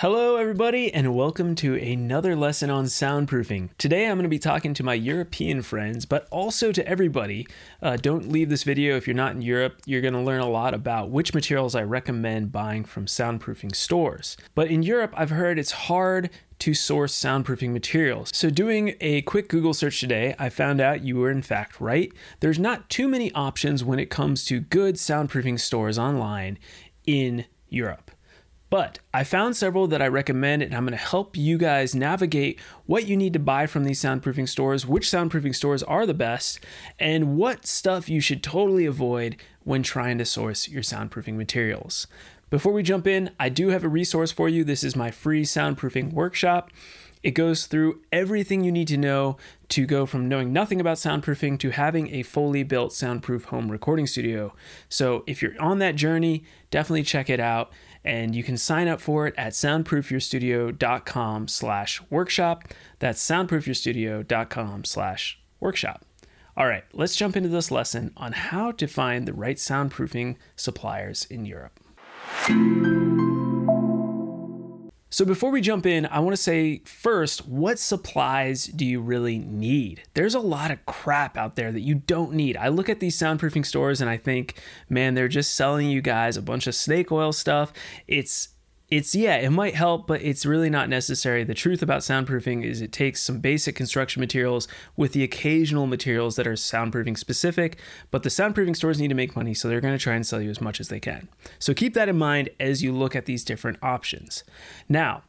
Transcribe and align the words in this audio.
Hello, 0.00 0.36
everybody, 0.36 0.92
and 0.92 1.14
welcome 1.14 1.54
to 1.54 1.74
another 1.74 2.36
lesson 2.36 2.68
on 2.68 2.84
soundproofing. 2.84 3.70
Today, 3.78 4.06
I'm 4.06 4.18
going 4.18 4.24
to 4.24 4.28
be 4.28 4.38
talking 4.38 4.74
to 4.74 4.82
my 4.82 4.92
European 4.92 5.62
friends, 5.62 6.04
but 6.04 6.28
also 6.30 6.70
to 6.70 6.86
everybody. 6.86 7.46
Uh, 7.80 7.96
don't 7.96 8.28
leave 8.28 8.50
this 8.50 8.62
video 8.62 8.98
if 8.98 9.06
you're 9.06 9.16
not 9.16 9.32
in 9.32 9.40
Europe. 9.40 9.80
You're 9.86 10.02
going 10.02 10.12
to 10.12 10.20
learn 10.20 10.42
a 10.42 10.50
lot 10.50 10.74
about 10.74 11.08
which 11.08 11.32
materials 11.32 11.74
I 11.74 11.82
recommend 11.82 12.52
buying 12.52 12.84
from 12.84 13.06
soundproofing 13.06 13.74
stores. 13.74 14.36
But 14.54 14.68
in 14.68 14.82
Europe, 14.82 15.14
I've 15.16 15.30
heard 15.30 15.58
it's 15.58 15.70
hard 15.70 16.28
to 16.58 16.74
source 16.74 17.18
soundproofing 17.18 17.70
materials. 17.70 18.28
So, 18.34 18.50
doing 18.50 18.96
a 19.00 19.22
quick 19.22 19.48
Google 19.48 19.72
search 19.72 19.98
today, 19.98 20.34
I 20.38 20.50
found 20.50 20.78
out 20.78 21.04
you 21.04 21.16
were 21.16 21.30
in 21.30 21.40
fact 21.40 21.80
right. 21.80 22.12
There's 22.40 22.58
not 22.58 22.90
too 22.90 23.08
many 23.08 23.32
options 23.32 23.82
when 23.82 23.98
it 23.98 24.10
comes 24.10 24.44
to 24.44 24.60
good 24.60 24.96
soundproofing 24.96 25.58
stores 25.58 25.98
online 25.98 26.58
in 27.06 27.46
Europe. 27.70 28.10
But 28.68 28.98
I 29.14 29.22
found 29.22 29.56
several 29.56 29.86
that 29.88 30.02
I 30.02 30.08
recommend, 30.08 30.62
and 30.62 30.74
I'm 30.74 30.84
going 30.84 30.90
to 30.90 30.96
help 30.96 31.36
you 31.36 31.56
guys 31.56 31.94
navigate 31.94 32.58
what 32.84 33.06
you 33.06 33.16
need 33.16 33.32
to 33.34 33.38
buy 33.38 33.66
from 33.66 33.84
these 33.84 34.00
soundproofing 34.00 34.48
stores, 34.48 34.84
which 34.84 35.06
soundproofing 35.06 35.54
stores 35.54 35.84
are 35.84 36.04
the 36.04 36.14
best, 36.14 36.58
and 36.98 37.36
what 37.36 37.66
stuff 37.66 38.08
you 38.08 38.20
should 38.20 38.42
totally 38.42 38.84
avoid 38.84 39.36
when 39.62 39.82
trying 39.82 40.18
to 40.18 40.24
source 40.24 40.68
your 40.68 40.82
soundproofing 40.82 41.36
materials. 41.36 42.08
Before 42.50 42.72
we 42.72 42.82
jump 42.82 43.06
in, 43.06 43.30
I 43.38 43.48
do 43.48 43.68
have 43.68 43.84
a 43.84 43.88
resource 43.88 44.32
for 44.32 44.48
you. 44.48 44.64
This 44.64 44.84
is 44.84 44.96
my 44.96 45.10
free 45.10 45.42
soundproofing 45.42 46.12
workshop. 46.12 46.70
It 47.22 47.32
goes 47.32 47.66
through 47.66 48.02
everything 48.12 48.62
you 48.62 48.70
need 48.70 48.86
to 48.88 48.96
know 48.96 49.36
to 49.70 49.84
go 49.84 50.06
from 50.06 50.28
knowing 50.28 50.52
nothing 50.52 50.80
about 50.80 50.96
soundproofing 50.98 51.58
to 51.58 51.70
having 51.70 52.14
a 52.14 52.22
fully 52.22 52.62
built 52.62 52.92
soundproof 52.92 53.46
home 53.46 53.72
recording 53.72 54.06
studio. 54.06 54.54
So 54.88 55.24
if 55.26 55.42
you're 55.42 55.60
on 55.60 55.80
that 55.80 55.96
journey, 55.96 56.44
definitely 56.70 57.02
check 57.02 57.28
it 57.28 57.40
out. 57.40 57.72
And 58.06 58.36
you 58.36 58.44
can 58.44 58.56
sign 58.56 58.86
up 58.86 59.00
for 59.00 59.26
it 59.26 59.34
at 59.36 59.52
soundproofyourstudio.com 59.52 61.48
slash 61.48 62.00
workshop. 62.08 62.64
That's 63.00 63.22
soundproofyourstudio.com 63.28 64.84
slash 64.84 65.40
workshop. 65.58 66.04
All 66.56 66.66
right, 66.66 66.84
let's 66.92 67.16
jump 67.16 67.36
into 67.36 67.48
this 67.50 67.70
lesson 67.70 68.12
on 68.16 68.32
how 68.32 68.70
to 68.72 68.86
find 68.86 69.26
the 69.26 69.34
right 69.34 69.56
soundproofing 69.56 70.36
suppliers 70.54 71.26
in 71.28 71.44
Europe. 71.44 71.80
So, 75.16 75.24
before 75.24 75.50
we 75.50 75.62
jump 75.62 75.86
in, 75.86 76.04
I 76.04 76.18
want 76.18 76.36
to 76.36 76.42
say 76.42 76.82
first, 76.84 77.48
what 77.48 77.78
supplies 77.78 78.66
do 78.66 78.84
you 78.84 79.00
really 79.00 79.38
need? 79.38 80.02
There's 80.12 80.34
a 80.34 80.40
lot 80.40 80.70
of 80.70 80.84
crap 80.84 81.38
out 81.38 81.56
there 81.56 81.72
that 81.72 81.80
you 81.80 81.94
don't 81.94 82.34
need. 82.34 82.54
I 82.58 82.68
look 82.68 82.90
at 82.90 83.00
these 83.00 83.18
soundproofing 83.18 83.64
stores 83.64 84.02
and 84.02 84.10
I 84.10 84.18
think, 84.18 84.60
man, 84.90 85.14
they're 85.14 85.26
just 85.26 85.54
selling 85.54 85.88
you 85.88 86.02
guys 86.02 86.36
a 86.36 86.42
bunch 86.42 86.66
of 86.66 86.74
snake 86.74 87.10
oil 87.10 87.32
stuff. 87.32 87.72
It's 88.06 88.48
it's 88.88 89.14
yeah, 89.14 89.36
it 89.36 89.50
might 89.50 89.74
help, 89.74 90.06
but 90.06 90.22
it's 90.22 90.46
really 90.46 90.70
not 90.70 90.88
necessary. 90.88 91.42
The 91.42 91.54
truth 91.54 91.82
about 91.82 92.02
soundproofing 92.02 92.64
is 92.64 92.80
it 92.80 92.92
takes 92.92 93.20
some 93.20 93.40
basic 93.40 93.74
construction 93.74 94.20
materials 94.20 94.68
with 94.96 95.12
the 95.12 95.24
occasional 95.24 95.86
materials 95.86 96.36
that 96.36 96.46
are 96.46 96.52
soundproofing 96.52 97.18
specific, 97.18 97.78
but 98.12 98.22
the 98.22 98.28
soundproofing 98.28 98.76
stores 98.76 99.00
need 99.00 99.08
to 99.08 99.14
make 99.14 99.34
money, 99.34 99.54
so 99.54 99.68
they're 99.68 99.80
going 99.80 99.96
to 99.96 100.02
try 100.02 100.14
and 100.14 100.26
sell 100.26 100.40
you 100.40 100.50
as 100.50 100.60
much 100.60 100.78
as 100.78 100.88
they 100.88 101.00
can. 101.00 101.28
So 101.58 101.74
keep 101.74 101.94
that 101.94 102.08
in 102.08 102.16
mind 102.16 102.50
as 102.60 102.82
you 102.82 102.92
look 102.92 103.16
at 103.16 103.26
these 103.26 103.44
different 103.44 103.78
options. 103.82 104.44
Now, 104.88 105.22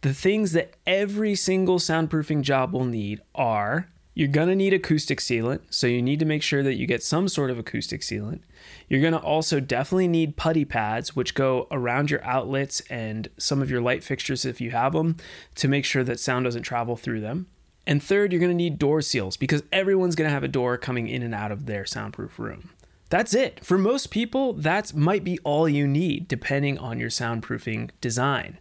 the 0.00 0.12
things 0.12 0.52
that 0.52 0.74
every 0.86 1.36
single 1.36 1.78
soundproofing 1.78 2.42
job 2.42 2.72
will 2.72 2.84
need 2.84 3.20
are 3.34 3.88
you're 4.16 4.28
going 4.28 4.48
to 4.48 4.56
need 4.56 4.72
acoustic 4.72 5.20
sealant, 5.20 5.60
so 5.68 5.86
you 5.86 6.00
need 6.00 6.18
to 6.20 6.24
make 6.24 6.42
sure 6.42 6.62
that 6.62 6.76
you 6.76 6.86
get 6.86 7.02
some 7.02 7.28
sort 7.28 7.50
of 7.50 7.58
acoustic 7.58 8.00
sealant. 8.00 8.40
You're 8.88 9.02
going 9.02 9.12
to 9.12 9.18
also 9.18 9.60
definitely 9.60 10.08
need 10.08 10.38
putty 10.38 10.64
pads, 10.64 11.14
which 11.14 11.34
go 11.34 11.66
around 11.70 12.10
your 12.10 12.24
outlets 12.24 12.80
and 12.88 13.28
some 13.36 13.60
of 13.60 13.70
your 13.70 13.82
light 13.82 14.02
fixtures 14.02 14.46
if 14.46 14.58
you 14.58 14.70
have 14.70 14.94
them, 14.94 15.18
to 15.56 15.68
make 15.68 15.84
sure 15.84 16.02
that 16.02 16.18
sound 16.18 16.46
doesn't 16.46 16.62
travel 16.62 16.96
through 16.96 17.20
them. 17.20 17.48
And 17.86 18.02
third, 18.02 18.32
you're 18.32 18.40
going 18.40 18.50
to 18.50 18.56
need 18.56 18.78
door 18.78 19.02
seals 19.02 19.36
because 19.36 19.62
everyone's 19.70 20.16
going 20.16 20.28
to 20.28 20.34
have 20.34 20.42
a 20.42 20.48
door 20.48 20.78
coming 20.78 21.08
in 21.08 21.22
and 21.22 21.34
out 21.34 21.52
of 21.52 21.66
their 21.66 21.84
soundproof 21.84 22.38
room. 22.38 22.70
That's 23.10 23.34
it. 23.34 23.62
For 23.62 23.76
most 23.76 24.10
people, 24.10 24.54
that 24.54 24.94
might 24.94 25.24
be 25.24 25.38
all 25.40 25.68
you 25.68 25.86
need, 25.86 26.26
depending 26.26 26.78
on 26.78 26.98
your 26.98 27.10
soundproofing 27.10 27.90
design. 28.00 28.56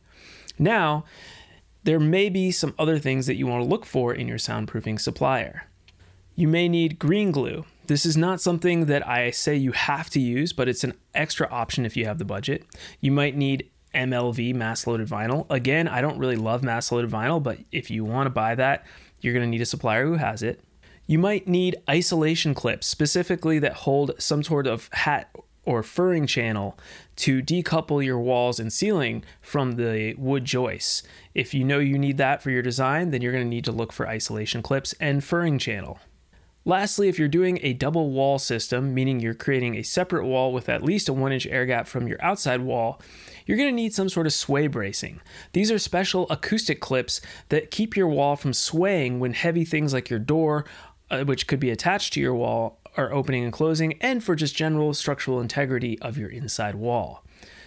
Now, 0.59 1.05
there 1.85 1.99
may 1.99 2.29
be 2.29 2.51
some 2.51 2.73
other 2.79 2.97
things 2.97 3.27
that 3.27 3.35
you 3.35 3.45
want 3.45 3.63
to 3.63 3.69
look 3.69 3.85
for 3.85 4.11
in 4.11 4.27
your 4.27 4.39
soundproofing 4.39 4.99
supplier. 4.99 5.67
You 6.35 6.47
may 6.47 6.67
need 6.67 6.97
green 6.97 7.31
glue. 7.31 7.65
This 7.85 8.07
is 8.07 8.17
not 8.17 8.41
something 8.41 8.87
that 8.87 9.07
I 9.07 9.29
say 9.29 9.55
you 9.55 9.71
have 9.71 10.09
to 10.09 10.19
use, 10.19 10.51
but 10.51 10.67
it's 10.67 10.83
an 10.83 10.93
extra 11.13 11.47
option 11.49 11.85
if 11.85 11.95
you 11.95 12.05
have 12.05 12.17
the 12.17 12.25
budget. 12.25 12.65
You 12.99 13.11
might 13.11 13.37
need 13.37 13.69
MLV 13.93 14.55
mass 14.55 14.87
loaded 14.87 15.07
vinyl. 15.07 15.45
Again, 15.51 15.87
I 15.87 16.01
don't 16.01 16.17
really 16.17 16.35
love 16.35 16.63
mass 16.63 16.91
loaded 16.91 17.11
vinyl, 17.11 17.41
but 17.41 17.59
if 17.71 17.91
you 17.91 18.03
want 18.03 18.25
to 18.25 18.31
buy 18.31 18.55
that, 18.55 18.83
you're 19.21 19.33
going 19.33 19.45
to 19.45 19.49
need 19.49 19.61
a 19.61 19.65
supplier 19.65 20.07
who 20.07 20.15
has 20.15 20.41
it. 20.41 20.61
You 21.05 21.19
might 21.19 21.47
need 21.47 21.75
isolation 21.87 22.55
clips, 22.55 22.87
specifically 22.87 23.59
that 23.59 23.73
hold 23.73 24.11
some 24.17 24.41
sort 24.41 24.65
of 24.65 24.89
hat 24.91 25.29
or 25.65 25.83
furring 25.83 26.27
channel 26.27 26.77
to 27.17 27.41
decouple 27.41 28.03
your 28.03 28.19
walls 28.19 28.59
and 28.59 28.71
ceiling 28.71 29.23
from 29.41 29.73
the 29.73 30.13
wood 30.17 30.45
joists. 30.45 31.03
If 31.33 31.53
you 31.53 31.63
know 31.63 31.79
you 31.79 31.97
need 31.97 32.17
that 32.17 32.41
for 32.41 32.51
your 32.51 32.61
design, 32.61 33.11
then 33.11 33.21
you're 33.21 33.31
going 33.31 33.43
to 33.43 33.49
need 33.49 33.65
to 33.65 33.71
look 33.71 33.91
for 33.91 34.07
isolation 34.07 34.61
clips 34.61 34.93
and 34.99 35.23
furring 35.23 35.59
channel. 35.59 35.99
Lastly, 36.67 37.07
if 37.07 37.19
you're 37.19 37.27
doing 37.27 37.59
a 37.61 37.73
double 37.73 38.09
wall 38.09 38.39
system, 38.39 38.91
meaning 38.95 39.19
you're 39.19 39.35
creating 39.35 39.75
a 39.75 39.83
separate 39.83 40.25
wall 40.25 40.51
with 40.51 40.67
at 40.67 40.83
least 40.83 41.07
a 41.07 41.13
1 41.13 41.31
inch 41.31 41.45
air 41.45 41.67
gap 41.67 41.87
from 41.87 42.07
your 42.07 42.19
outside 42.23 42.61
wall, 42.61 42.99
you're 43.45 43.57
going 43.57 43.69
to 43.69 43.75
need 43.75 43.93
some 43.93 44.09
sort 44.09 44.25
of 44.25 44.33
sway 44.33 44.65
bracing. 44.65 45.21
These 45.53 45.71
are 45.71 45.77
special 45.77 46.25
acoustic 46.31 46.79
clips 46.79 47.21
that 47.49 47.69
keep 47.69 47.95
your 47.95 48.07
wall 48.07 48.35
from 48.35 48.51
swaying 48.51 49.19
when 49.19 49.33
heavy 49.33 49.63
things 49.63 49.93
like 49.93 50.09
your 50.09 50.17
door, 50.17 50.65
uh, 51.11 51.23
which 51.23 51.45
could 51.45 51.59
be 51.59 51.69
attached 51.69 52.13
to 52.13 52.19
your 52.19 52.33
wall, 52.33 52.79
are 52.97 53.13
opening 53.13 53.43
and 53.43 53.53
closing, 53.53 53.93
and 54.01 54.23
for 54.23 54.35
just 54.35 54.55
general 54.55 54.93
structural 54.93 55.41
integrity 55.41 55.99
of 55.99 56.17
your 56.17 56.29
inside 56.29 56.75
wall. 56.75 57.23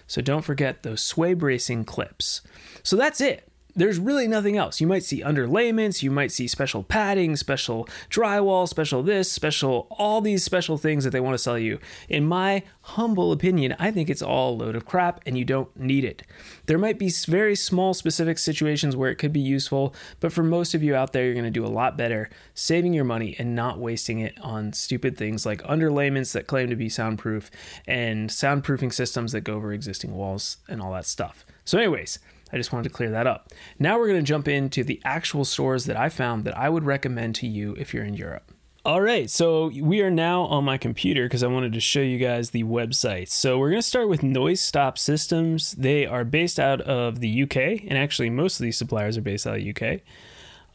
So 0.06 0.22
don't 0.22 0.44
forget 0.44 0.82
those 0.82 1.02
sway 1.02 1.34
bracing 1.34 1.84
clips. 1.84 2.40
So 2.82 2.96
that's 2.96 3.20
it 3.20 3.47
there's 3.78 3.98
really 3.98 4.26
nothing 4.26 4.56
else. 4.56 4.80
You 4.80 4.88
might 4.88 5.04
see 5.04 5.22
underlayments, 5.22 6.02
you 6.02 6.10
might 6.10 6.32
see 6.32 6.48
special 6.48 6.82
padding, 6.82 7.36
special 7.36 7.88
drywall, 8.10 8.68
special 8.68 9.04
this, 9.04 9.30
special 9.30 9.86
all 9.90 10.20
these 10.20 10.42
special 10.42 10.78
things 10.78 11.04
that 11.04 11.10
they 11.10 11.20
want 11.20 11.34
to 11.34 11.38
sell 11.38 11.58
you. 11.58 11.78
In 12.08 12.26
my 12.26 12.64
humble 12.82 13.30
opinion, 13.30 13.76
I 13.78 13.92
think 13.92 14.10
it's 14.10 14.22
all 14.22 14.54
a 14.54 14.56
load 14.56 14.74
of 14.74 14.84
crap 14.84 15.20
and 15.26 15.38
you 15.38 15.44
don't 15.44 15.74
need 15.78 16.04
it. 16.04 16.24
There 16.66 16.76
might 16.76 16.98
be 16.98 17.08
very 17.28 17.54
small 17.54 17.94
specific 17.94 18.38
situations 18.38 18.96
where 18.96 19.10
it 19.10 19.16
could 19.16 19.32
be 19.32 19.40
useful, 19.40 19.94
but 20.18 20.32
for 20.32 20.42
most 20.42 20.74
of 20.74 20.82
you 20.82 20.96
out 20.96 21.12
there, 21.12 21.24
you're 21.24 21.34
going 21.34 21.44
to 21.44 21.50
do 21.50 21.64
a 21.64 21.68
lot 21.68 21.96
better 21.96 22.28
saving 22.54 22.94
your 22.94 23.04
money 23.04 23.36
and 23.38 23.54
not 23.54 23.78
wasting 23.78 24.18
it 24.18 24.36
on 24.40 24.72
stupid 24.72 25.16
things 25.16 25.46
like 25.46 25.62
underlayments 25.62 26.32
that 26.32 26.48
claim 26.48 26.68
to 26.68 26.76
be 26.76 26.88
soundproof 26.88 27.48
and 27.86 28.28
soundproofing 28.30 28.92
systems 28.92 29.30
that 29.32 29.42
go 29.42 29.54
over 29.54 29.72
existing 29.72 30.14
walls 30.14 30.56
and 30.68 30.82
all 30.82 30.92
that 30.92 31.06
stuff. 31.06 31.46
So, 31.64 31.78
anyways, 31.78 32.18
I 32.52 32.56
just 32.56 32.72
wanted 32.72 32.84
to 32.84 32.94
clear 32.94 33.10
that 33.10 33.26
up. 33.26 33.52
Now 33.78 33.98
we're 33.98 34.08
going 34.08 34.20
to 34.20 34.26
jump 34.26 34.48
into 34.48 34.84
the 34.84 35.00
actual 35.04 35.44
stores 35.44 35.84
that 35.86 35.96
I 35.96 36.08
found 36.08 36.44
that 36.44 36.56
I 36.56 36.68
would 36.68 36.84
recommend 36.84 37.34
to 37.36 37.46
you 37.46 37.74
if 37.78 37.92
you're 37.92 38.04
in 38.04 38.14
Europe. 38.14 38.52
All 38.84 39.02
right, 39.02 39.28
so 39.28 39.70
we 39.82 40.00
are 40.00 40.10
now 40.10 40.44
on 40.44 40.64
my 40.64 40.78
computer 40.78 41.24
because 41.24 41.42
I 41.42 41.48
wanted 41.48 41.74
to 41.74 41.80
show 41.80 42.00
you 42.00 42.16
guys 42.16 42.50
the 42.50 42.62
website. 42.62 43.28
So 43.28 43.58
we're 43.58 43.68
going 43.68 43.82
to 43.82 43.86
start 43.86 44.08
with 44.08 44.22
Noise 44.22 44.62
Stop 44.62 44.96
Systems. 44.96 45.72
They 45.72 46.06
are 46.06 46.24
based 46.24 46.58
out 46.58 46.80
of 46.80 47.20
the 47.20 47.42
UK, 47.42 47.56
and 47.86 47.98
actually, 47.98 48.30
most 48.30 48.58
of 48.58 48.64
these 48.64 48.78
suppliers 48.78 49.18
are 49.18 49.20
based 49.20 49.46
out 49.46 49.58
of 49.58 49.62
the 49.62 49.74
UK. 49.74 50.00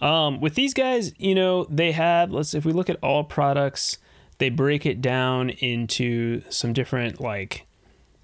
Um, 0.05 0.41
with 0.41 0.53
these 0.53 0.75
guys, 0.75 1.13
you 1.17 1.34
know, 1.34 1.63
they 1.72 1.94
have, 1.94 2.29
let's, 2.29 2.53
if 2.53 2.66
we 2.66 2.73
look 2.73 2.90
at 2.90 3.00
all 3.01 3.23
products, 3.23 3.97
they 4.38 4.50
break 4.50 4.85
it 4.85 5.01
down 5.01 5.50
into 5.50 6.44
some 6.51 6.73
different, 6.73 7.19
like, 7.19 7.66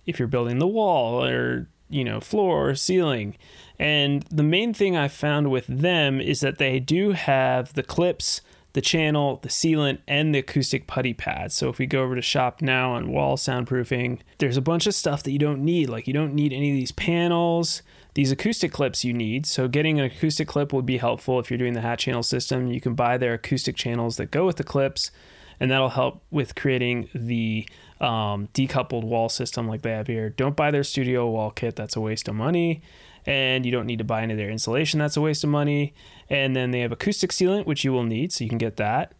if 0.06 0.20
you're 0.20 0.28
building 0.28 0.60
the 0.60 0.68
wall 0.68 1.24
or 1.26 1.68
you 1.90 2.04
know, 2.04 2.20
floor 2.20 2.70
or 2.70 2.76
ceiling. 2.76 3.36
And 3.78 4.24
the 4.24 4.44
main 4.44 4.74
thing 4.74 4.96
I 4.96 5.08
found 5.08 5.50
with 5.50 5.66
them 5.68 6.20
is 6.20 6.42
that 6.42 6.58
they 6.58 6.80
do 6.80 7.12
have 7.12 7.74
the 7.74 7.84
clips, 7.84 8.42
the 8.74 8.82
channel, 8.82 9.40
the 9.42 9.50
sealant, 9.50 10.00
and 10.08 10.34
the 10.34 10.40
acoustic 10.40 10.86
putty 10.86 11.14
pads. 11.14 11.56
So 11.56 11.70
if 11.70 11.80
we 11.80 11.86
go 11.86 12.04
over 12.04 12.16
to 12.16 12.22
shop 12.22 12.62
now 12.62 12.94
on 12.94 13.12
wall 13.12 13.38
soundproofing, 13.38 14.20
there's 14.38 14.58
a 14.58 14.62
bunch 14.62 14.86
of 14.86 14.94
stuff 14.94 15.24
that 15.24 15.32
you 15.32 15.40
don't 15.40 15.64
need. 15.64 15.90
Like 15.90 16.08
you 16.08 16.14
don't 16.14 16.34
need 16.34 16.54
any 16.54 16.72
of 16.72 16.76
these 16.76 16.92
panels. 16.92 17.82
These 18.16 18.32
acoustic 18.32 18.72
clips 18.72 19.06
you 19.06 19.14
need. 19.14 19.46
So 19.46 19.68
getting 19.68 20.00
an 20.00 20.06
acoustic 20.06 20.48
clip 20.48 20.74
would 20.74 20.86
be 20.86 20.98
helpful 20.98 21.40
if 21.40 21.50
you're 21.50 21.58
doing 21.58 21.74
the 21.74 21.82
hat 21.82 22.00
channel 22.00 22.24
system. 22.24 22.68
You 22.68 22.82
can 22.82 22.94
buy 22.94 23.18
their 23.18 23.34
acoustic 23.34 23.76
channels 23.76 24.18
that 24.18 24.32
go 24.32 24.46
with 24.46 24.58
the 24.58 24.64
clips, 24.64 25.12
and 25.60 25.72
that'll 25.72 25.90
help 25.90 26.22
with 26.30 26.56
creating 26.56 27.10
the 27.14 27.68
um, 28.00 28.48
decoupled 28.54 29.04
wall 29.04 29.30
system 29.30 29.68
like 29.68 29.82
they 29.82 29.92
have 29.92 30.08
here. 30.08 30.30
Don't 30.30 30.56
buy 30.56 30.72
their 30.72 30.84
studio 30.84 31.30
wall 31.30 31.52
kit, 31.52 31.76
that's 31.76 31.96
a 31.96 32.02
waste 32.02 32.28
of 32.28 32.36
money. 32.36 32.82
And 33.26 33.66
you 33.66 33.72
don't 33.72 33.86
need 33.86 34.00
to 34.00 34.04
buy 34.04 34.24
any 34.24 34.34
of 34.34 34.38
their 34.38 34.50
insulation, 34.50 35.00
that's 35.00 35.18
a 35.18 35.22
waste 35.22 35.44
of 35.44 35.50
money. 35.50 35.94
And 36.30 36.56
then 36.56 36.72
they 36.72 36.80
have 36.80 36.92
acoustic 36.92 37.32
sealant, 37.32 37.66
which 37.66 37.84
you 37.84 37.92
will 37.92 38.04
need, 38.04 38.32
so 38.32 38.44
you 38.44 38.50
can 38.50 38.58
get 38.58 38.78
that. 38.78 39.14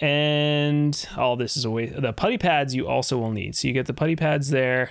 And 0.00 1.08
all 1.16 1.36
this 1.36 1.56
is 1.56 1.64
a 1.64 1.70
waste. 1.70 2.00
The 2.00 2.12
putty 2.12 2.38
pads 2.38 2.74
you 2.74 2.88
also 2.88 3.18
will 3.18 3.30
need. 3.30 3.56
So 3.56 3.68
you 3.68 3.74
get 3.74 3.86
the 3.86 3.94
putty 3.94 4.16
pads 4.16 4.50
there. 4.50 4.90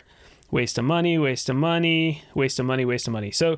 Waste 0.52 0.78
of 0.78 0.86
money, 0.86 1.18
waste 1.18 1.50
of 1.50 1.56
money, 1.56 2.24
waste 2.34 2.60
of 2.60 2.66
money, 2.66 2.84
waste 2.84 3.08
of 3.08 3.14
money. 3.14 3.32
So 3.32 3.58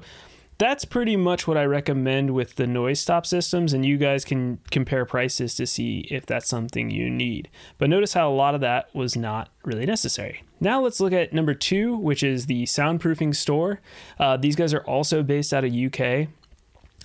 that's 0.57 0.85
pretty 0.85 1.15
much 1.15 1.47
what 1.47 1.57
I 1.57 1.65
recommend 1.65 2.31
with 2.31 2.55
the 2.55 2.67
noise 2.67 2.99
stop 2.99 3.25
systems, 3.25 3.73
and 3.73 3.85
you 3.85 3.97
guys 3.97 4.23
can 4.23 4.59
compare 4.71 5.05
prices 5.05 5.55
to 5.55 5.65
see 5.65 6.07
if 6.11 6.25
that's 6.25 6.47
something 6.47 6.89
you 6.89 7.09
need. 7.09 7.49
But 7.77 7.89
notice 7.89 8.13
how 8.13 8.31
a 8.31 8.33
lot 8.33 8.55
of 8.55 8.61
that 8.61 8.93
was 8.93 9.15
not 9.15 9.49
really 9.63 9.85
necessary. 9.85 10.43
Now 10.59 10.81
let's 10.81 10.99
look 10.99 11.13
at 11.13 11.33
number 11.33 11.53
two, 11.53 11.95
which 11.95 12.23
is 12.23 12.45
the 12.45 12.63
soundproofing 12.63 13.35
store. 13.35 13.81
Uh, 14.19 14.37
these 14.37 14.55
guys 14.55 14.73
are 14.73 14.83
also 14.83 15.23
based 15.23 15.53
out 15.53 15.65
of 15.65 15.73
UK. 15.73 16.27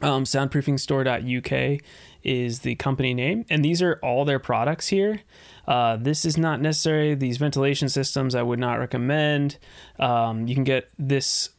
Um, 0.01 0.25
soundproofingstore.uk 0.25 1.81
is 2.23 2.61
the 2.61 2.75
company 2.77 3.15
name, 3.15 3.45
and 3.49 3.65
these 3.65 3.83
are 3.83 3.99
all 4.03 4.25
their 4.25 4.39
products 4.39 4.89
here. 4.89 5.23
Uh, 5.67 5.97
this 5.97 6.25
is 6.25 6.39
not 6.39 6.61
necessary. 6.61 7.15
These 7.15 7.37
ventilation 7.39 7.89
systems 7.89 8.35
I 8.35 8.43
would 8.43 8.59
not 8.59 8.79
recommend. 8.79 9.59
Um, 9.99 10.47
you 10.47 10.55
can 10.55 10.65
get 10.65 10.89
this 10.99 11.51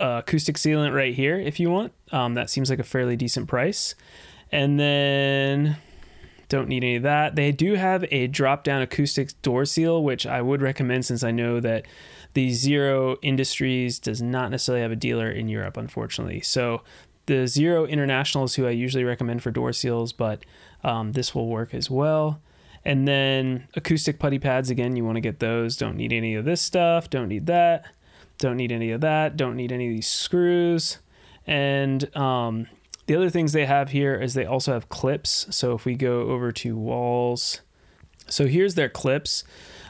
acoustic 0.00 0.56
sealant 0.56 0.94
right 0.94 1.14
here 1.14 1.38
if 1.38 1.60
you 1.60 1.70
want. 1.70 1.92
Um, 2.12 2.34
that 2.34 2.50
seems 2.50 2.70
like 2.70 2.78
a 2.78 2.84
fairly 2.84 3.16
decent 3.16 3.48
price. 3.48 3.94
And 4.52 4.80
then 4.80 5.76
don't 6.48 6.68
need 6.68 6.82
any 6.82 6.96
of 6.96 7.04
that. 7.04 7.36
They 7.36 7.52
do 7.52 7.74
have 7.74 8.04
a 8.10 8.26
drop 8.26 8.64
down 8.64 8.82
acoustic 8.82 9.40
door 9.42 9.64
seal, 9.64 10.02
which 10.02 10.26
I 10.26 10.42
would 10.42 10.60
recommend 10.60 11.06
since 11.06 11.22
I 11.22 11.30
know 11.30 11.60
that 11.60 11.86
the 12.34 12.50
Zero 12.50 13.16
Industries 13.22 13.98
does 13.98 14.20
not 14.20 14.50
necessarily 14.50 14.82
have 14.82 14.92
a 14.92 14.96
dealer 14.96 15.30
in 15.30 15.48
Europe, 15.48 15.76
unfortunately. 15.76 16.40
So 16.40 16.82
the 17.26 17.46
Zero 17.46 17.86
International 17.86 18.44
is 18.44 18.56
who 18.56 18.66
I 18.66 18.70
usually 18.70 19.04
recommend 19.04 19.42
for 19.42 19.50
door 19.50 19.72
seals, 19.72 20.12
but 20.12 20.44
um, 20.82 21.12
this 21.12 21.34
will 21.34 21.48
work 21.48 21.72
as 21.72 21.88
well. 21.88 22.40
And 22.84 23.06
then 23.06 23.68
acoustic 23.74 24.18
putty 24.18 24.38
pads, 24.38 24.70
again, 24.70 24.96
you 24.96 25.04
want 25.04 25.16
to 25.16 25.20
get 25.20 25.38
those. 25.38 25.76
Don't 25.76 25.96
need 25.96 26.12
any 26.12 26.34
of 26.34 26.44
this 26.44 26.60
stuff. 26.60 27.10
Don't 27.10 27.28
need 27.28 27.46
that. 27.46 27.86
Don't 28.40 28.56
need 28.56 28.72
any 28.72 28.90
of 28.90 29.00
that. 29.02 29.36
Don't 29.36 29.54
need 29.54 29.70
any 29.70 29.88
of 29.88 29.94
these 29.94 30.08
screws. 30.08 30.98
And 31.46 32.14
um, 32.16 32.66
the 33.06 33.14
other 33.14 33.30
things 33.30 33.52
they 33.52 33.66
have 33.66 33.90
here 33.90 34.14
is 34.14 34.34
they 34.34 34.46
also 34.46 34.72
have 34.72 34.88
clips. 34.88 35.46
So 35.50 35.74
if 35.74 35.84
we 35.84 35.94
go 35.94 36.22
over 36.22 36.50
to 36.52 36.76
walls, 36.76 37.60
so 38.26 38.46
here's 38.46 38.74
their 38.74 38.88
clips. 38.88 39.44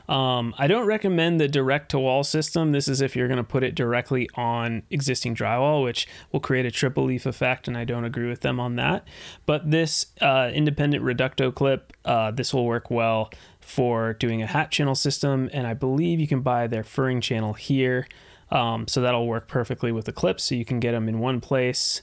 Um, 0.08 0.55
I 0.58 0.67
don't 0.67 0.87
recommend 0.87 1.41
the 1.41 1.47
direct 1.47 1.91
to 1.91 1.99
wall 2.00 2.25
system. 2.25 2.73
This 2.73 2.88
is 2.88 3.00
if 3.00 3.14
you're 3.14 3.29
going 3.29 3.37
to 3.37 3.44
put 3.44 3.62
it 3.62 3.76
directly 3.76 4.29
on 4.35 4.82
existing 4.91 5.37
drywall, 5.37 5.85
which 5.85 6.08
will 6.32 6.41
create 6.41 6.67
a 6.67 6.70
triple 6.73 7.05
leaf 7.05 7.26
effect, 7.26 7.69
and 7.69 7.79
I 7.79 7.85
don't 7.85 8.05
agree 8.05 8.29
with 8.29 8.41
them 8.41 8.58
on 8.58 8.75
that. 8.75 9.06
But 9.47 9.70
this 9.70 10.06
uh, 10.20 10.50
independent 10.52 11.05
reducto 11.05 11.55
clip, 11.55 11.93
uh, 12.05 12.32
this 12.32 12.52
will 12.52 12.67
work 12.67 12.91
well 12.91 13.31
for 13.61 14.14
doing 14.14 14.43
a 14.43 14.47
hat 14.49 14.73
channel 14.73 14.97
system, 14.97 15.49
and 15.52 15.64
I 15.64 15.75
believe 15.75 16.19
you 16.19 16.26
can 16.26 16.41
buy 16.41 16.67
their 16.67 16.82
furring 16.82 17.20
channel 17.20 17.52
here. 17.52 18.08
Um, 18.50 18.88
so 18.88 19.00
that'll 19.00 19.26
work 19.26 19.49
perfectly 19.49 19.93
with 19.93 20.06
the 20.06 20.12
clips, 20.12 20.44
so 20.44 20.55
you 20.55 20.64
can 20.64 20.81
get 20.81 20.93
them 20.93 21.08
in 21.08 21.20
one 21.20 21.41
place. 21.41 22.02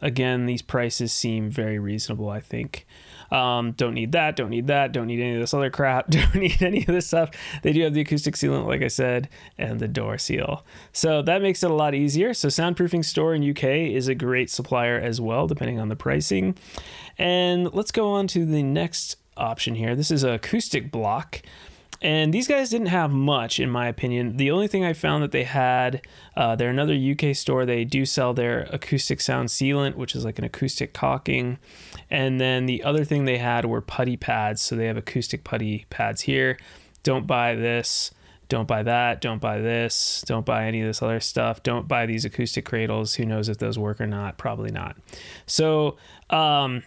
Again, 0.00 0.46
these 0.46 0.62
prices 0.62 1.12
seem 1.12 1.50
very 1.50 1.78
reasonable, 1.78 2.30
I 2.30 2.40
think. 2.40 2.86
Um, 3.30 3.72
don't 3.72 3.94
need 3.94 4.12
that, 4.12 4.36
don't 4.36 4.48
need 4.48 4.68
that, 4.68 4.92
don't 4.92 5.06
need 5.06 5.20
any 5.20 5.34
of 5.34 5.40
this 5.40 5.52
other 5.52 5.70
crap, 5.70 6.08
don't 6.10 6.34
need 6.36 6.62
any 6.62 6.80
of 6.80 6.86
this 6.86 7.08
stuff. 7.08 7.30
They 7.62 7.72
do 7.72 7.82
have 7.82 7.94
the 7.94 8.00
acoustic 8.00 8.34
sealant, 8.34 8.66
like 8.66 8.82
I 8.82 8.88
said, 8.88 9.28
and 9.58 9.80
the 9.80 9.88
door 9.88 10.18
seal. 10.18 10.64
So 10.92 11.20
that 11.22 11.42
makes 11.42 11.62
it 11.62 11.70
a 11.70 11.74
lot 11.74 11.94
easier. 11.94 12.32
So 12.32 12.48
Soundproofing 12.48 13.04
Store 13.04 13.34
in 13.34 13.48
UK 13.48 13.64
is 13.64 14.08
a 14.08 14.14
great 14.14 14.50
supplier 14.50 14.98
as 14.98 15.20
well, 15.20 15.46
depending 15.46 15.78
on 15.80 15.88
the 15.88 15.96
pricing. 15.96 16.56
And 17.18 17.72
let's 17.74 17.90
go 17.90 18.12
on 18.12 18.28
to 18.28 18.46
the 18.46 18.62
next 18.62 19.16
option 19.36 19.74
here. 19.74 19.94
This 19.94 20.10
is 20.10 20.22
an 20.22 20.30
acoustic 20.30 20.90
block. 20.90 21.42
And 22.00 22.32
these 22.32 22.46
guys 22.46 22.70
didn't 22.70 22.88
have 22.88 23.10
much, 23.10 23.58
in 23.58 23.70
my 23.70 23.88
opinion. 23.88 24.36
The 24.36 24.52
only 24.52 24.68
thing 24.68 24.84
I 24.84 24.92
found 24.92 25.22
that 25.24 25.32
they 25.32 25.42
had, 25.42 26.06
uh, 26.36 26.54
they're 26.54 26.70
another 26.70 26.94
UK 26.94 27.34
store. 27.34 27.66
They 27.66 27.84
do 27.84 28.06
sell 28.06 28.32
their 28.34 28.68
acoustic 28.70 29.20
sound 29.20 29.48
sealant, 29.48 29.96
which 29.96 30.14
is 30.14 30.24
like 30.24 30.38
an 30.38 30.44
acoustic 30.44 30.94
caulking. 30.94 31.58
And 32.08 32.40
then 32.40 32.66
the 32.66 32.84
other 32.84 33.04
thing 33.04 33.24
they 33.24 33.38
had 33.38 33.64
were 33.64 33.80
putty 33.80 34.16
pads. 34.16 34.62
So 34.62 34.76
they 34.76 34.86
have 34.86 34.96
acoustic 34.96 35.42
putty 35.42 35.86
pads 35.90 36.22
here. 36.22 36.56
Don't 37.02 37.26
buy 37.26 37.56
this. 37.56 38.12
Don't 38.48 38.68
buy 38.68 38.82
that. 38.84 39.20
Don't 39.20 39.40
buy 39.40 39.58
this. 39.60 40.22
Don't 40.26 40.46
buy 40.46 40.66
any 40.66 40.80
of 40.80 40.86
this 40.86 41.02
other 41.02 41.20
stuff. 41.20 41.62
Don't 41.62 41.86
buy 41.86 42.06
these 42.06 42.24
acoustic 42.24 42.64
cradles. 42.64 43.14
Who 43.14 43.26
knows 43.26 43.48
if 43.48 43.58
those 43.58 43.78
work 43.78 44.00
or 44.00 44.06
not? 44.06 44.38
Probably 44.38 44.70
not. 44.70 44.96
So, 45.46 45.98
um, 46.30 46.82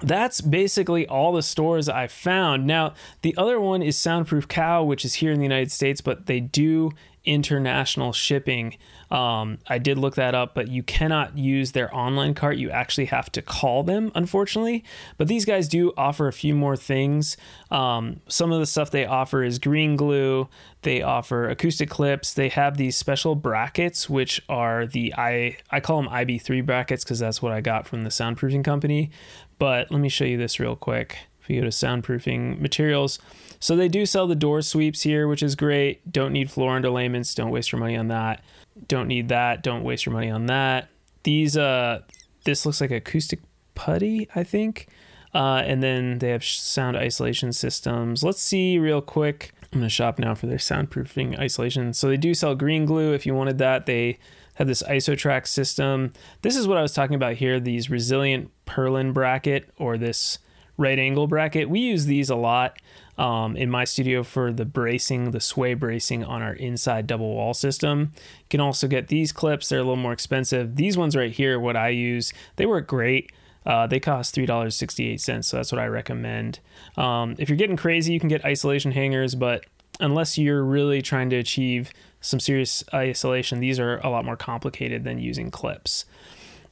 that's 0.00 0.40
basically 0.40 1.06
all 1.06 1.32
the 1.32 1.42
stores 1.42 1.88
I 1.88 2.06
found. 2.06 2.66
Now, 2.66 2.94
the 3.22 3.34
other 3.36 3.60
one 3.60 3.82
is 3.82 3.96
Soundproof 3.96 4.48
Cow, 4.48 4.84
which 4.84 5.04
is 5.04 5.14
here 5.14 5.32
in 5.32 5.38
the 5.38 5.44
United 5.44 5.72
States, 5.72 6.00
but 6.00 6.26
they 6.26 6.40
do 6.40 6.92
international 7.26 8.12
shipping. 8.12 8.76
Um, 9.10 9.58
I 9.68 9.78
did 9.78 9.98
look 9.98 10.14
that 10.14 10.34
up, 10.34 10.54
but 10.54 10.68
you 10.68 10.82
cannot 10.82 11.36
use 11.36 11.72
their 11.72 11.94
online 11.94 12.34
cart. 12.34 12.56
You 12.56 12.70
actually 12.70 13.06
have 13.06 13.30
to 13.32 13.42
call 13.42 13.82
them, 13.82 14.10
unfortunately. 14.14 14.84
But 15.18 15.28
these 15.28 15.44
guys 15.44 15.68
do 15.68 15.92
offer 15.96 16.28
a 16.28 16.32
few 16.32 16.54
more 16.54 16.76
things. 16.76 17.36
Um, 17.70 18.20
some 18.28 18.52
of 18.52 18.60
the 18.60 18.66
stuff 18.66 18.90
they 18.90 19.06
offer 19.06 19.42
is 19.42 19.58
green 19.58 19.96
glue. 19.96 20.48
They 20.82 21.02
offer 21.02 21.48
acoustic 21.48 21.90
clips. 21.90 22.32
They 22.32 22.48
have 22.48 22.76
these 22.76 22.96
special 22.96 23.34
brackets, 23.34 24.08
which 24.08 24.40
are 24.48 24.86
the 24.86 25.12
I 25.18 25.56
I 25.70 25.80
call 25.80 26.00
them 26.00 26.10
IB3 26.10 26.64
brackets 26.64 27.02
because 27.02 27.18
that's 27.18 27.42
what 27.42 27.52
I 27.52 27.60
got 27.60 27.88
from 27.88 28.04
the 28.04 28.10
soundproofing 28.10 28.64
company. 28.64 29.10
But 29.58 29.90
let 29.90 30.00
me 30.00 30.08
show 30.08 30.24
you 30.24 30.36
this 30.36 30.60
real 30.60 30.76
quick. 30.76 31.18
If 31.40 31.50
you 31.50 31.60
go 31.60 31.64
to 31.64 31.70
soundproofing 31.70 32.60
materials, 32.60 33.18
so 33.60 33.76
they 33.76 33.88
do 33.88 34.04
sell 34.04 34.26
the 34.26 34.34
door 34.34 34.62
sweeps 34.62 35.02
here, 35.02 35.28
which 35.28 35.42
is 35.42 35.54
great. 35.54 36.10
Don't 36.10 36.32
need 36.32 36.50
floor 36.50 36.78
underlayments. 36.78 37.34
Don't 37.34 37.50
waste 37.50 37.72
your 37.72 37.78
money 37.78 37.96
on 37.96 38.08
that. 38.08 38.42
Don't 38.88 39.08
need 39.08 39.28
that. 39.28 39.62
Don't 39.62 39.84
waste 39.84 40.06
your 40.06 40.12
money 40.12 40.30
on 40.30 40.46
that. 40.46 40.88
These 41.22 41.56
uh, 41.56 42.00
this 42.44 42.66
looks 42.66 42.80
like 42.80 42.90
acoustic 42.90 43.40
putty, 43.74 44.28
I 44.34 44.42
think. 44.44 44.88
Uh, 45.34 45.62
and 45.64 45.82
then 45.82 46.18
they 46.18 46.30
have 46.30 46.44
sound 46.44 46.96
isolation 46.96 47.52
systems. 47.52 48.24
Let's 48.24 48.40
see 48.40 48.78
real 48.78 49.02
quick. 49.02 49.52
I'm 49.72 49.80
gonna 49.80 49.88
shop 49.88 50.18
now 50.18 50.34
for 50.34 50.46
their 50.46 50.58
soundproofing 50.58 51.38
isolation. 51.38 51.92
So 51.92 52.08
they 52.08 52.16
do 52.16 52.34
sell 52.34 52.54
green 52.54 52.86
glue 52.86 53.12
if 53.12 53.26
you 53.26 53.34
wanted 53.34 53.58
that. 53.58 53.86
They 53.86 54.18
have 54.56 54.66
this 54.66 54.82
IsoTrack 54.82 55.46
system. 55.46 56.12
This 56.42 56.56
is 56.56 56.66
what 56.66 56.78
I 56.78 56.82
was 56.82 56.92
talking 56.92 57.14
about 57.14 57.34
here. 57.34 57.60
These 57.60 57.88
resilient 57.88 58.50
purlin 58.66 59.12
bracket 59.12 59.70
or 59.78 59.96
this 59.96 60.38
right 60.76 60.98
angle 60.98 61.26
bracket. 61.26 61.70
We 61.70 61.80
use 61.80 62.06
these 62.06 62.28
a 62.30 62.36
lot 62.36 62.78
um, 63.18 63.56
in 63.56 63.70
my 63.70 63.84
studio 63.84 64.22
for 64.22 64.52
the 64.52 64.64
bracing, 64.64 65.30
the 65.30 65.40
sway 65.40 65.74
bracing 65.74 66.24
on 66.24 66.42
our 66.42 66.52
inside 66.54 67.06
double 67.06 67.34
wall 67.34 67.54
system. 67.54 68.12
You 68.14 68.46
can 68.50 68.60
also 68.60 68.88
get 68.88 69.08
these 69.08 69.32
clips, 69.32 69.68
they're 69.68 69.78
a 69.78 69.82
little 69.82 69.96
more 69.96 70.12
expensive. 70.12 70.76
These 70.76 70.98
ones 70.98 71.16
right 71.16 71.32
here, 71.32 71.58
what 71.58 71.76
I 71.76 71.88
use, 71.90 72.32
they 72.56 72.66
work 72.66 72.86
great. 72.86 73.32
Uh, 73.64 73.84
they 73.86 73.98
cost 73.98 74.36
$3.68, 74.36 75.44
so 75.44 75.56
that's 75.56 75.72
what 75.72 75.80
I 75.80 75.86
recommend. 75.86 76.60
Um, 76.96 77.34
if 77.36 77.48
you're 77.48 77.58
getting 77.58 77.76
crazy, 77.76 78.12
you 78.12 78.20
can 78.20 78.28
get 78.28 78.44
isolation 78.44 78.92
hangers, 78.92 79.34
but 79.34 79.64
unless 80.00 80.38
you're 80.38 80.62
really 80.62 81.02
trying 81.02 81.30
to 81.30 81.36
achieve 81.36 81.90
some 82.20 82.40
serious 82.40 82.84
isolation, 82.92 83.60
these 83.60 83.78
are 83.78 83.98
a 83.98 84.10
lot 84.10 84.24
more 84.24 84.36
complicated 84.36 85.04
than 85.04 85.18
using 85.18 85.50
clips. 85.50 86.04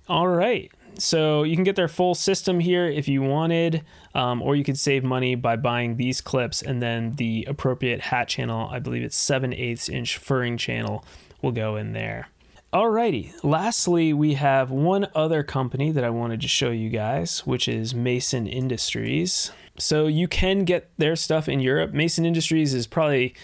All 0.09 0.29
right, 0.29 0.71
so 0.99 1.43
you 1.43 1.55
can 1.57 1.65
get 1.65 1.77
their 1.77 1.89
full 1.89 2.15
system 2.15 2.61
here 2.61 2.87
if 2.87 3.09
you 3.09 3.23
wanted, 3.23 3.83
um, 4.15 4.43
or 4.43 4.55
you 4.57 4.65
could 4.65 4.79
save 4.79 5.03
money 5.03 5.35
by 5.35 5.57
buying 5.57 5.97
these 5.97 6.21
clips 6.21 6.63
and 6.63 6.83
then 6.83 7.17
the 7.17 7.45
appropriate 7.49 8.01
hat 8.01 8.29
channel. 8.29 8.69
I 8.71 8.79
believe 8.79 9.03
it's 9.03 9.17
7 9.17 9.53
eighths 9.53 9.89
inch 9.89 10.19
furring 10.19 10.57
channel 10.57 11.05
will 11.43 11.53
go 11.53 11.77
in 11.77 11.93
there. 11.93 12.29
Alrighty, 12.75 13.33
lastly, 13.45 14.13
we 14.13 14.35
have 14.35 14.73
one 14.73 15.07
other 15.15 15.45
company 15.45 15.93
that 15.93 16.03
I 16.03 16.11
wanted 16.11 16.41
to 16.41 16.49
show 16.49 16.71
you 16.71 16.91
guys, 16.91 17.47
which 17.47 17.69
is 17.69 17.95
Mason 17.95 18.49
Industries. 18.49 19.53
So 19.79 20.09
you 20.09 20.27
can 20.27 20.65
get 20.65 20.91
their 20.99 21.15
stuff 21.15 21.49
in 21.49 21.61
Europe. 21.61 21.93
Mason 21.93 22.27
Industries 22.27 22.75
is 22.75 22.89
probably 22.89 23.37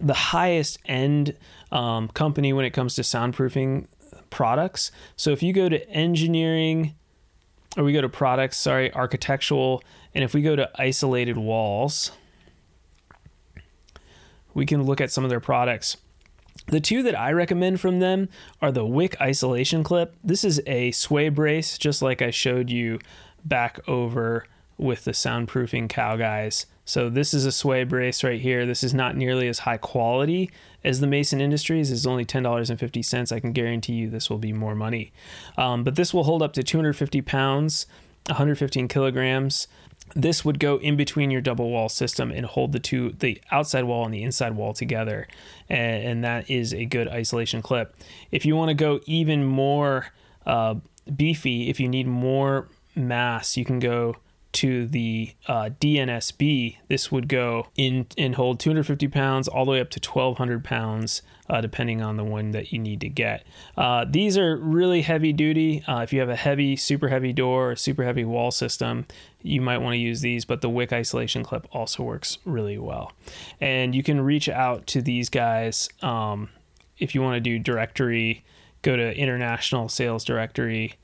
the 0.00 0.14
highest 0.14 0.78
end 0.86 1.36
um, 1.70 2.08
company 2.08 2.54
when 2.54 2.64
it 2.64 2.70
comes 2.70 2.94
to 2.94 3.02
soundproofing 3.02 3.88
products. 4.30 4.90
So 5.16 5.32
if 5.32 5.42
you 5.42 5.52
go 5.52 5.68
to 5.68 5.86
engineering, 5.90 6.94
or 7.76 7.84
we 7.84 7.92
go 7.92 8.00
to 8.00 8.08
products, 8.08 8.56
sorry, 8.56 8.90
architectural, 8.94 9.82
and 10.14 10.24
if 10.24 10.32
we 10.32 10.40
go 10.40 10.56
to 10.56 10.70
isolated 10.76 11.36
walls, 11.36 12.10
we 14.54 14.64
can 14.64 14.84
look 14.84 15.02
at 15.02 15.10
some 15.10 15.24
of 15.24 15.30
their 15.30 15.40
products. 15.40 15.98
The 16.66 16.80
two 16.80 17.02
that 17.02 17.18
I 17.18 17.32
recommend 17.32 17.80
from 17.80 18.00
them 18.00 18.28
are 18.60 18.72
the 18.72 18.86
Wick 18.86 19.20
isolation 19.20 19.82
clip. 19.82 20.14
This 20.22 20.44
is 20.44 20.60
a 20.66 20.90
sway 20.92 21.28
brace, 21.28 21.76
just 21.76 22.02
like 22.02 22.22
I 22.22 22.30
showed 22.30 22.70
you 22.70 22.98
back 23.44 23.80
over 23.88 24.46
with 24.78 25.04
the 25.04 25.12
soundproofing 25.12 25.88
cow 25.88 26.16
guys. 26.16 26.66
So 26.84 27.08
this 27.08 27.32
is 27.32 27.44
a 27.44 27.52
sway 27.52 27.84
brace 27.84 28.24
right 28.24 28.40
here. 28.40 28.66
This 28.66 28.82
is 28.82 28.92
not 28.92 29.16
nearly 29.16 29.48
as 29.48 29.60
high 29.60 29.76
quality 29.76 30.50
as 30.84 31.00
the 31.00 31.06
Mason 31.06 31.40
Industries. 31.40 31.90
It's 31.90 32.06
only 32.06 32.24
ten 32.24 32.42
dollars 32.42 32.70
and 32.70 32.78
fifty 32.80 33.02
cents. 33.02 33.32
I 33.32 33.40
can 33.40 33.52
guarantee 33.52 33.94
you 33.94 34.10
this 34.10 34.28
will 34.28 34.38
be 34.38 34.52
more 34.52 34.74
money. 34.74 35.12
Um, 35.56 35.84
but 35.84 35.94
this 35.94 36.12
will 36.12 36.24
hold 36.24 36.42
up 36.42 36.52
to 36.54 36.62
250 36.62 37.22
pounds, 37.22 37.86
115 38.26 38.88
kilograms. 38.88 39.68
This 40.14 40.44
would 40.44 40.58
go 40.58 40.76
in 40.76 40.96
between 40.96 41.30
your 41.30 41.40
double 41.40 41.70
wall 41.70 41.88
system 41.88 42.30
and 42.30 42.44
hold 42.44 42.72
the 42.72 42.78
two, 42.78 43.14
the 43.18 43.40
outside 43.50 43.84
wall 43.84 44.04
and 44.04 44.12
the 44.12 44.22
inside 44.22 44.54
wall 44.54 44.74
together, 44.74 45.26
and, 45.68 46.04
and 46.04 46.24
that 46.24 46.50
is 46.50 46.74
a 46.74 46.84
good 46.84 47.08
isolation 47.08 47.62
clip. 47.62 47.96
If 48.30 48.44
you 48.44 48.54
want 48.54 48.68
to 48.68 48.74
go 48.74 49.00
even 49.06 49.44
more 49.46 50.08
uh, 50.44 50.74
beefy, 51.16 51.70
if 51.70 51.80
you 51.80 51.88
need 51.88 52.06
more 52.06 52.68
mass, 52.94 53.56
you 53.56 53.64
can 53.64 53.78
go 53.78 54.16
to 54.52 54.86
the 54.86 55.32
uh, 55.46 55.70
DNSB. 55.80 56.76
This 56.88 57.10
would 57.10 57.28
go 57.28 57.68
in 57.76 58.06
and 58.18 58.34
hold 58.34 58.60
250 58.60 59.08
pounds 59.08 59.48
all 59.48 59.64
the 59.64 59.72
way 59.72 59.80
up 59.80 59.90
to 59.90 60.00
1200 60.00 60.62
pounds, 60.62 61.22
uh, 61.48 61.60
depending 61.60 62.02
on 62.02 62.16
the 62.16 62.24
one 62.24 62.50
that 62.50 62.72
you 62.72 62.78
need 62.78 63.00
to 63.00 63.08
get. 63.08 63.44
Uh, 63.76 64.04
these 64.08 64.36
are 64.36 64.56
really 64.56 65.02
heavy 65.02 65.32
duty. 65.32 65.82
Uh, 65.88 66.00
if 66.00 66.12
you 66.12 66.20
have 66.20 66.28
a 66.28 66.36
heavy, 66.36 66.76
super 66.76 67.08
heavy 67.08 67.32
door 67.32 67.72
or 67.72 67.76
super 67.76 68.04
heavy 68.04 68.24
wall 68.24 68.50
system, 68.50 69.06
you 69.42 69.60
might 69.60 69.78
want 69.78 69.94
to 69.94 69.98
use 69.98 70.20
these, 70.20 70.44
but 70.44 70.60
the 70.60 70.70
wick 70.70 70.92
isolation 70.92 71.42
clip 71.42 71.66
also 71.72 72.02
works 72.02 72.38
really 72.44 72.78
well. 72.78 73.12
And 73.60 73.94
you 73.94 74.02
can 74.02 74.20
reach 74.20 74.48
out 74.48 74.86
to 74.88 75.02
these 75.02 75.28
guys 75.28 75.88
um, 76.02 76.50
if 76.98 77.14
you 77.14 77.22
want 77.22 77.34
to 77.34 77.40
do 77.40 77.58
directory, 77.58 78.44
go 78.82 78.96
to 78.96 79.16
international 79.16 79.88
sales 79.88 80.24
directory, 80.24 80.94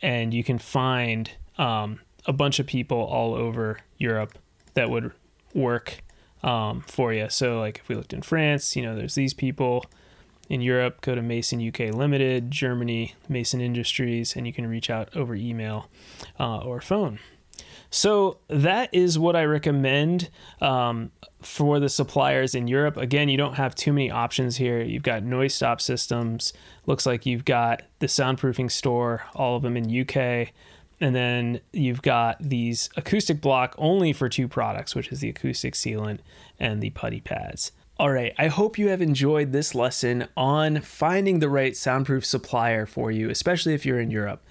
and 0.00 0.32
you 0.32 0.44
can 0.44 0.58
find 0.58 1.30
um, 1.58 2.00
a 2.26 2.32
bunch 2.32 2.58
of 2.58 2.66
people 2.66 2.98
all 2.98 3.34
over 3.34 3.78
Europe 3.98 4.38
that 4.74 4.90
would 4.90 5.12
work 5.54 6.02
um, 6.42 6.82
for 6.82 7.12
you. 7.12 7.28
So, 7.28 7.58
like 7.58 7.80
if 7.82 7.88
we 7.88 7.94
looked 7.94 8.12
in 8.12 8.22
France, 8.22 8.76
you 8.76 8.82
know, 8.82 8.94
there's 8.94 9.14
these 9.14 9.34
people. 9.34 9.84
In 10.48 10.60
Europe, 10.60 11.00
go 11.00 11.16
to 11.16 11.22
Mason 11.22 11.66
UK 11.66 11.92
Limited, 11.92 12.52
Germany, 12.52 13.16
Mason 13.28 13.60
Industries, 13.60 14.36
and 14.36 14.46
you 14.46 14.52
can 14.52 14.68
reach 14.68 14.90
out 14.90 15.16
over 15.16 15.34
email 15.34 15.88
uh, 16.38 16.58
or 16.58 16.80
phone. 16.80 17.18
So 17.90 18.38
that 18.48 18.92
is 18.92 19.18
what 19.18 19.36
I 19.36 19.44
recommend 19.44 20.30
um, 20.60 21.10
for 21.42 21.80
the 21.80 21.88
suppliers 21.88 22.54
in 22.54 22.68
Europe. 22.68 22.96
Again, 22.96 23.28
you 23.28 23.36
don't 23.36 23.54
have 23.54 23.74
too 23.74 23.92
many 23.92 24.10
options 24.10 24.56
here. 24.56 24.82
You've 24.82 25.02
got 25.02 25.22
noise 25.22 25.54
stop 25.54 25.80
systems. 25.80 26.52
Looks 26.86 27.06
like 27.06 27.26
you've 27.26 27.44
got 27.44 27.82
the 28.00 28.06
soundproofing 28.06 28.70
store, 28.70 29.24
all 29.34 29.56
of 29.56 29.62
them 29.62 29.76
in 29.76 30.00
UK. 30.00 30.52
And 31.00 31.14
then 31.14 31.60
you've 31.72 32.02
got 32.02 32.38
these 32.40 32.88
acoustic 32.96 33.40
block 33.40 33.74
only 33.76 34.12
for 34.12 34.28
two 34.28 34.48
products, 34.48 34.94
which 34.94 35.12
is 35.12 35.20
the 35.20 35.28
acoustic 35.28 35.74
sealant 35.74 36.20
and 36.58 36.80
the 36.80 36.90
putty 36.90 37.20
pads. 37.20 37.72
All 37.98 38.10
right, 38.10 38.34
I 38.38 38.48
hope 38.48 38.78
you 38.78 38.88
have 38.88 39.00
enjoyed 39.00 39.52
this 39.52 39.74
lesson 39.74 40.28
on 40.36 40.80
finding 40.82 41.38
the 41.38 41.48
right 41.48 41.74
soundproof 41.74 42.26
supplier 42.26 42.84
for 42.84 43.10
you, 43.10 43.30
especially 43.30 43.72
if 43.72 43.86
you're 43.86 44.00
in 44.00 44.10
Europe. 44.10 44.42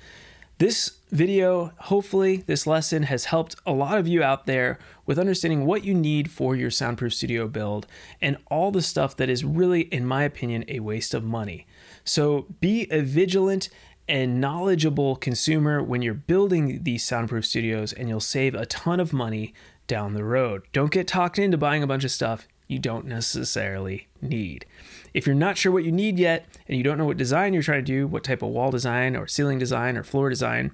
This 0.57 0.99
video, 1.11 1.73
hopefully, 1.79 2.37
this 2.37 2.65
lesson 2.65 3.03
has 3.03 3.25
helped 3.25 3.57
a 3.65 3.73
lot 3.73 3.97
of 3.97 4.07
you 4.07 4.23
out 4.23 4.45
there 4.45 4.79
with 5.05 5.19
understanding 5.19 5.65
what 5.65 5.83
you 5.83 5.93
need 5.93 6.31
for 6.31 6.55
your 6.55 6.71
soundproof 6.71 7.13
studio 7.13 7.47
build 7.47 7.87
and 8.21 8.37
all 8.49 8.71
the 8.71 8.81
stuff 8.81 9.17
that 9.17 9.29
is 9.29 9.43
really, 9.43 9.81
in 9.81 10.05
my 10.05 10.23
opinion, 10.23 10.63
a 10.67 10.79
waste 10.79 11.13
of 11.13 11.23
money. 11.23 11.67
So 12.05 12.47
be 12.61 12.87
a 12.89 13.01
vigilant 13.01 13.69
and 14.07 14.39
knowledgeable 14.39 15.15
consumer 15.15 15.81
when 15.81 16.01
you're 16.01 16.13
building 16.13 16.83
these 16.83 17.03
soundproof 17.03 17.45
studios, 17.45 17.91
and 17.91 18.07
you'll 18.07 18.19
save 18.19 18.53
a 18.53 18.65
ton 18.65 18.99
of 18.99 19.13
money 19.13 19.53
down 19.87 20.13
the 20.13 20.23
road. 20.23 20.63
Don't 20.73 20.91
get 20.91 21.07
talked 21.07 21.39
into 21.39 21.57
buying 21.57 21.83
a 21.83 21.87
bunch 21.87 22.03
of 22.03 22.11
stuff 22.11 22.47
you 22.67 22.79
don't 22.79 23.05
necessarily 23.05 24.07
need. 24.21 24.65
If 25.13 25.25
you're 25.25 25.35
not 25.35 25.57
sure 25.57 25.71
what 25.71 25.83
you 25.83 25.91
need 25.91 26.19
yet, 26.19 26.45
and 26.67 26.77
you 26.77 26.83
don't 26.83 26.97
know 26.97 27.05
what 27.05 27.17
design 27.17 27.53
you're 27.53 27.63
trying 27.63 27.85
to 27.85 27.91
do, 27.91 28.07
what 28.07 28.23
type 28.23 28.41
of 28.41 28.49
wall 28.49 28.71
design 28.71 29.15
or 29.15 29.27
ceiling 29.27 29.59
design 29.59 29.97
or 29.97 30.03
floor 30.03 30.29
design, 30.29 30.71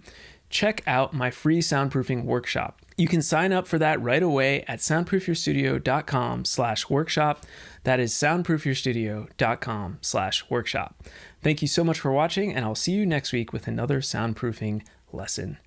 check 0.49 0.81
out 0.87 1.13
my 1.13 1.29
free 1.29 1.59
soundproofing 1.59 2.23
workshop. 2.23 2.81
You 3.01 3.07
can 3.07 3.23
sign 3.23 3.51
up 3.51 3.67
for 3.67 3.79
that 3.79 3.99
right 3.99 4.21
away 4.21 4.63
at 4.67 4.77
soundproofyourstudio.com 4.77 6.45
slash 6.45 6.87
workshop. 6.87 7.43
That 7.83 7.99
is 7.99 8.13
soundproofyourstudio.com 8.13 9.97
slash 10.01 10.45
workshop. 10.51 11.03
Thank 11.41 11.63
you 11.63 11.67
so 11.67 11.83
much 11.83 11.99
for 11.99 12.11
watching, 12.11 12.53
and 12.53 12.63
I'll 12.63 12.75
see 12.75 12.91
you 12.91 13.07
next 13.07 13.33
week 13.33 13.51
with 13.51 13.67
another 13.67 14.01
soundproofing 14.01 14.83
lesson. 15.11 15.57